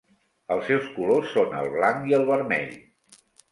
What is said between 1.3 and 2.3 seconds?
són el blanc i el